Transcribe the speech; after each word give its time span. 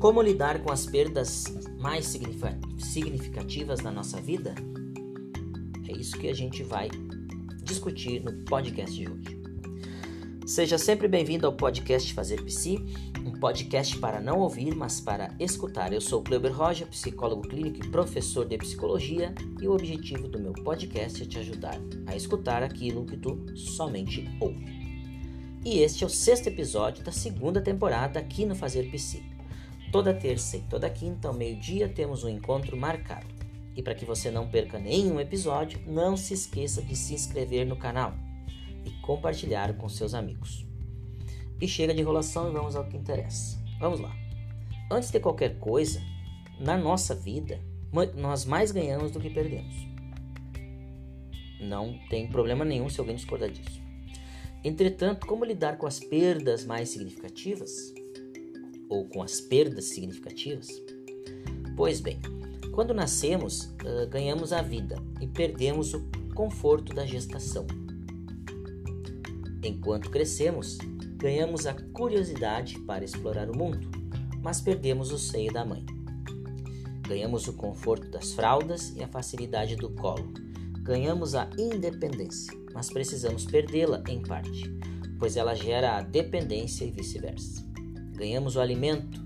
Como 0.00 0.22
lidar 0.22 0.62
com 0.62 0.72
as 0.72 0.86
perdas 0.86 1.44
mais 1.78 2.06
significativas 2.06 3.82
na 3.82 3.90
nossa 3.90 4.18
vida? 4.18 4.54
É 5.86 5.92
isso 5.92 6.18
que 6.18 6.26
a 6.26 6.32
gente 6.32 6.62
vai 6.62 6.88
discutir 7.62 8.24
no 8.24 8.32
podcast 8.46 8.96
de 8.96 9.10
hoje. 9.10 9.38
Seja 10.46 10.78
sempre 10.78 11.06
bem-vindo 11.06 11.46
ao 11.46 11.52
podcast 11.52 12.14
Fazer 12.14 12.42
Psi, 12.44 12.82
um 13.26 13.32
podcast 13.32 13.98
para 13.98 14.22
não 14.22 14.38
ouvir, 14.38 14.74
mas 14.74 15.02
para 15.02 15.34
escutar. 15.38 15.92
Eu 15.92 16.00
sou 16.00 16.22
Cleuber 16.22 16.56
Roja, 16.56 16.86
psicólogo 16.86 17.42
clínico 17.42 17.84
e 17.84 17.90
professor 17.90 18.48
de 18.48 18.56
psicologia, 18.56 19.34
e 19.60 19.68
o 19.68 19.74
objetivo 19.74 20.28
do 20.28 20.40
meu 20.40 20.54
podcast 20.54 21.22
é 21.22 21.26
te 21.26 21.38
ajudar 21.40 21.78
a 22.06 22.16
escutar 22.16 22.62
aquilo 22.62 23.04
que 23.04 23.18
tu 23.18 23.44
somente 23.54 24.26
ouve. 24.40 24.64
E 25.62 25.80
este 25.80 26.04
é 26.04 26.06
o 26.06 26.10
sexto 26.10 26.46
episódio 26.46 27.04
da 27.04 27.12
segunda 27.12 27.60
temporada 27.60 28.18
aqui 28.18 28.46
no 28.46 28.54
Fazer 28.54 28.90
Psi. 28.90 29.29
Toda 29.90 30.14
terça 30.14 30.56
e 30.56 30.60
toda 30.60 30.88
quinta, 30.88 31.26
ao 31.26 31.34
meio-dia, 31.34 31.88
temos 31.88 32.22
um 32.22 32.28
encontro 32.28 32.76
marcado. 32.76 33.26
E 33.74 33.82
para 33.82 33.94
que 33.94 34.04
você 34.04 34.30
não 34.30 34.48
perca 34.48 34.78
nenhum 34.78 35.18
episódio, 35.18 35.80
não 35.86 36.16
se 36.16 36.32
esqueça 36.32 36.80
de 36.80 36.94
se 36.94 37.14
inscrever 37.14 37.66
no 37.66 37.76
canal 37.76 38.14
e 38.84 38.90
compartilhar 39.02 39.76
com 39.76 39.88
seus 39.88 40.14
amigos. 40.14 40.64
E 41.60 41.66
chega 41.66 41.92
de 41.92 42.00
enrolação 42.00 42.48
e 42.48 42.52
vamos 42.52 42.76
ao 42.76 42.86
que 42.86 42.96
interessa. 42.96 43.58
Vamos 43.80 43.98
lá. 43.98 44.14
Antes 44.90 45.10
de 45.10 45.18
qualquer 45.18 45.58
coisa, 45.58 46.00
na 46.58 46.76
nossa 46.76 47.14
vida, 47.14 47.60
nós 48.14 48.44
mais 48.44 48.70
ganhamos 48.70 49.10
do 49.10 49.18
que 49.18 49.28
perdemos. 49.28 49.74
Não 51.60 51.98
tem 52.08 52.28
problema 52.28 52.64
nenhum 52.64 52.88
se 52.88 53.00
alguém 53.00 53.16
discordar 53.16 53.50
disso. 53.50 53.80
Entretanto, 54.62 55.26
como 55.26 55.44
lidar 55.44 55.78
com 55.78 55.86
as 55.86 55.98
perdas 55.98 56.64
mais 56.64 56.90
significativas? 56.90 57.92
Ou 58.90 59.08
com 59.08 59.22
as 59.22 59.40
perdas 59.40 59.86
significativas? 59.86 60.68
Pois 61.76 62.00
bem, 62.00 62.20
quando 62.72 62.92
nascemos, 62.92 63.72
ganhamos 64.10 64.52
a 64.52 64.60
vida 64.60 65.02
e 65.20 65.26
perdemos 65.26 65.94
o 65.94 66.04
conforto 66.34 66.92
da 66.92 67.06
gestação. 67.06 67.66
Enquanto 69.62 70.10
crescemos, 70.10 70.76
ganhamos 71.16 71.66
a 71.66 71.74
curiosidade 71.92 72.78
para 72.80 73.04
explorar 73.04 73.48
o 73.48 73.56
mundo, 73.56 73.90
mas 74.42 74.60
perdemos 74.60 75.12
o 75.12 75.18
seio 75.18 75.52
da 75.52 75.64
mãe. 75.64 75.86
Ganhamos 77.06 77.46
o 77.46 77.52
conforto 77.52 78.08
das 78.10 78.32
fraldas 78.32 78.94
e 78.96 79.02
a 79.02 79.08
facilidade 79.08 79.76
do 79.76 79.90
colo. 79.90 80.32
Ganhamos 80.82 81.34
a 81.34 81.48
independência, 81.58 82.52
mas 82.72 82.90
precisamos 82.90 83.44
perdê-la 83.44 84.02
em 84.08 84.22
parte, 84.22 84.64
pois 85.18 85.36
ela 85.36 85.54
gera 85.54 85.98
a 85.98 86.02
dependência 86.02 86.84
e 86.84 86.90
vice-versa. 86.90 87.69
Ganhamos 88.20 88.54
o 88.54 88.60
alimento, 88.60 89.18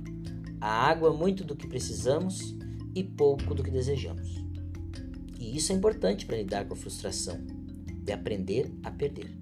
a 0.60 0.68
água, 0.68 1.12
muito 1.12 1.42
do 1.42 1.56
que 1.56 1.66
precisamos 1.66 2.54
e 2.94 3.02
pouco 3.02 3.52
do 3.52 3.60
que 3.60 3.68
desejamos. 3.68 4.36
E 5.36 5.56
isso 5.56 5.72
é 5.72 5.74
importante 5.74 6.24
para 6.24 6.36
lidar 6.36 6.64
com 6.68 6.74
a 6.74 6.76
frustração, 6.76 7.44
de 8.04 8.12
aprender 8.12 8.70
a 8.84 8.92
perder. 8.92 9.36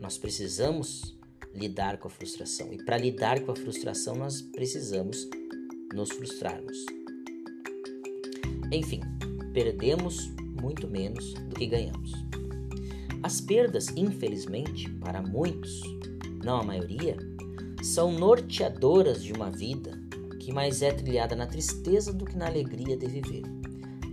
Nós 0.00 0.18
precisamos 0.18 1.16
lidar 1.54 1.98
com 1.98 2.08
a 2.08 2.10
frustração. 2.10 2.72
E 2.72 2.82
para 2.82 2.98
lidar 2.98 3.38
com 3.42 3.52
a 3.52 3.54
frustração, 3.54 4.16
nós 4.16 4.42
precisamos 4.42 5.28
nos 5.94 6.10
frustrarmos. 6.10 6.84
Enfim, 8.72 9.02
perdemos 9.52 10.32
muito 10.60 10.88
menos 10.88 11.32
do 11.34 11.54
que 11.54 11.66
ganhamos. 11.68 12.10
As 13.22 13.40
perdas, 13.40 13.86
infelizmente, 13.96 14.90
para 14.94 15.22
muitos, 15.22 15.80
não 16.42 16.56
a 16.56 16.64
maioria, 16.64 17.16
são 17.82 18.12
norteadoras 18.12 19.22
de 19.22 19.32
uma 19.32 19.50
vida 19.50 20.00
que 20.38 20.52
mais 20.52 20.82
é 20.82 20.92
trilhada 20.92 21.34
na 21.34 21.46
tristeza 21.46 22.12
do 22.12 22.24
que 22.24 22.36
na 22.36 22.46
alegria 22.46 22.96
de 22.96 23.06
viver. 23.06 23.42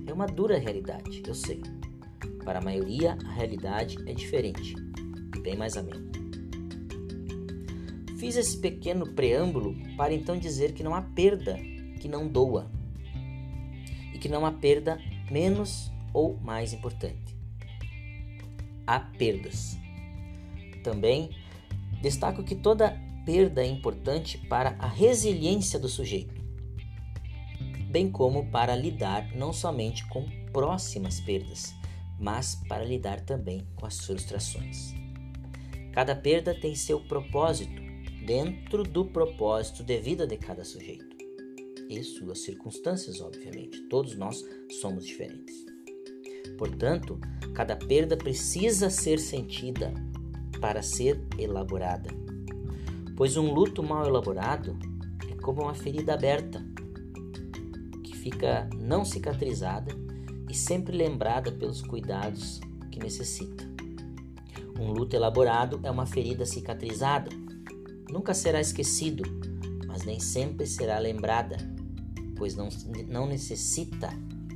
É 0.05 0.11
uma 0.11 0.25
dura 0.25 0.57
realidade, 0.57 1.21
eu 1.25 1.35
sei. 1.35 1.61
Para 2.43 2.59
a 2.59 2.61
maioria, 2.61 3.17
a 3.25 3.31
realidade 3.31 3.97
é 4.07 4.13
diferente 4.13 4.75
bem 5.41 5.55
mais 5.55 5.77
ameno. 5.77 6.09
Fiz 8.17 8.35
esse 8.35 8.57
pequeno 8.57 9.13
preâmbulo 9.13 9.75
para 9.95 10.13
então 10.13 10.37
dizer 10.37 10.73
que 10.73 10.83
não 10.83 10.93
há 10.93 11.01
perda 11.01 11.57
que 11.99 12.07
não 12.07 12.27
doa 12.27 12.69
e 14.13 14.19
que 14.19 14.27
não 14.27 14.45
há 14.45 14.51
perda 14.51 14.99
menos 15.31 15.91
ou 16.13 16.37
mais 16.37 16.73
importante. 16.73 17.35
Há 18.85 18.99
perdas. 18.99 19.77
Também 20.83 21.29
destaco 22.01 22.43
que 22.43 22.55
toda 22.55 23.08
perda 23.25 23.63
é 23.63 23.67
importante 23.67 24.37
para 24.47 24.75
a 24.79 24.87
resiliência 24.87 25.79
do 25.79 25.89
sujeito, 25.89 26.41
bem 27.89 28.09
como 28.11 28.49
para 28.51 28.75
lidar 28.75 29.35
não 29.35 29.51
somente 29.51 30.05
com 30.07 30.25
próximas 30.51 31.19
perdas, 31.19 31.73
mas 32.19 32.55
para 32.67 32.83
lidar 32.83 33.21
também 33.21 33.65
com 33.75 33.85
as 33.85 33.99
frustrações. 33.99 34.93
Cada 35.93 36.15
perda 36.15 36.53
tem 36.53 36.75
seu 36.75 36.99
propósito 37.01 37.81
dentro 38.25 38.83
do 38.83 39.05
propósito 39.05 39.83
de 39.83 39.99
vida 39.99 40.27
de 40.27 40.37
cada 40.37 40.63
sujeito 40.63 41.17
e 41.89 42.03
suas 42.03 42.41
circunstâncias, 42.41 43.19
obviamente. 43.19 43.81
Todos 43.89 44.15
nós 44.15 44.45
somos 44.79 45.05
diferentes. 45.05 45.65
Portanto, 46.57 47.19
cada 47.55 47.75
perda 47.75 48.15
precisa 48.15 48.89
ser 48.89 49.19
sentida 49.19 49.91
para 50.61 50.83
ser 50.83 51.19
elaborada, 51.37 52.09
pois 53.19 53.35
um 53.35 53.51
luto 53.53 53.83
mal 53.83 54.07
elaborado 54.07 54.79
é 55.29 55.35
como 55.41 55.63
uma 55.63 55.73
ferida 55.73 56.13
aberta 56.13 56.65
que 58.01 58.15
fica 58.15 58.69
não 58.79 59.03
cicatrizada 59.03 59.93
e 60.49 60.55
sempre 60.55 60.95
lembrada 60.95 61.51
pelos 61.51 61.81
cuidados 61.81 62.61
que 62.89 62.97
necessita. 62.97 63.67
Um 64.79 64.93
luto 64.93 65.17
elaborado 65.17 65.81
é 65.83 65.91
uma 65.91 66.05
ferida 66.05 66.45
cicatrizada. 66.45 67.29
Nunca 68.09 68.33
será 68.33 68.61
esquecido, 68.61 69.23
mas 69.85 70.05
nem 70.05 70.21
sempre 70.21 70.65
será 70.65 70.97
lembrada, 70.97 71.57
pois 72.37 72.55
não, 72.55 72.69
não 73.09 73.27
necessita 73.27 74.11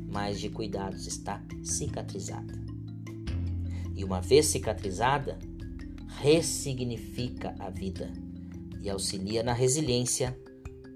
mais 0.10 0.40
de 0.40 0.48
cuidados, 0.50 1.06
está 1.06 1.44
cicatrizada. 1.62 2.54
E 3.94 4.06
uma 4.06 4.22
vez 4.22 4.46
cicatrizada, 4.46 5.38
ressignifica 6.22 7.54
a 7.60 7.70
vida 7.70 8.10
e 8.84 8.90
auxilia 8.90 9.42
na 9.42 9.54
resiliência 9.54 10.38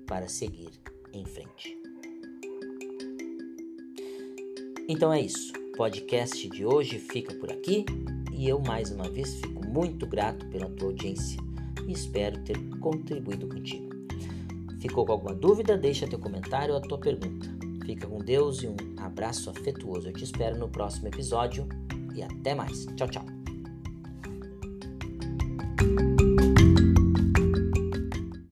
para 0.05 0.27
seguir 0.27 0.71
em 1.13 1.25
frente. 1.25 1.77
Então 4.87 5.11
é 5.11 5.21
isso. 5.21 5.51
O 5.73 5.77
podcast 5.77 6.49
de 6.49 6.65
hoje 6.65 6.99
fica 6.99 7.33
por 7.35 7.51
aqui 7.51 7.85
e 8.31 8.47
eu 8.47 8.59
mais 8.59 8.91
uma 8.91 9.09
vez 9.09 9.35
fico 9.35 9.65
muito 9.67 10.05
grato 10.05 10.45
pela 10.47 10.69
tua 10.69 10.89
audiência 10.89 11.39
e 11.87 11.91
espero 11.91 12.43
ter 12.43 12.57
contribuído 12.79 13.47
contigo. 13.47 13.87
Ficou 14.79 15.05
com 15.05 15.13
alguma 15.13 15.33
dúvida? 15.33 15.77
Deixa 15.77 16.07
teu 16.07 16.19
comentário 16.19 16.73
ou 16.73 16.79
a 16.79 16.81
tua 16.81 16.99
pergunta. 16.99 17.47
Fica 17.85 18.05
com 18.05 18.19
Deus 18.19 18.63
e 18.63 18.67
um 18.67 18.75
abraço 18.97 19.49
afetuoso. 19.49 20.09
Eu 20.09 20.13
te 20.13 20.23
espero 20.23 20.57
no 20.57 20.69
próximo 20.69 21.07
episódio 21.07 21.67
e 22.13 22.21
até 22.21 22.53
mais. 22.53 22.85
Tchau, 22.95 23.07
tchau. 23.07 23.36